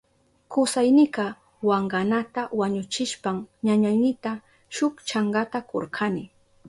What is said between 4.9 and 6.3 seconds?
chankata kurkani.